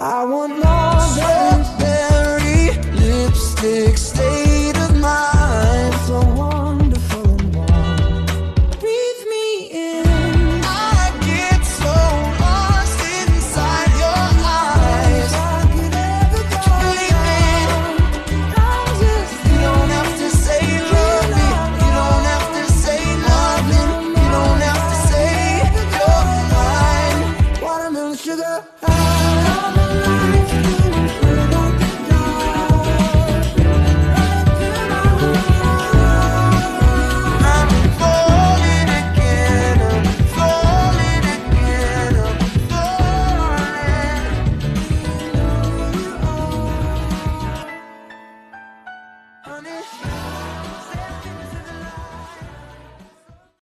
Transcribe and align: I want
I 0.00 0.24
want 0.24 0.67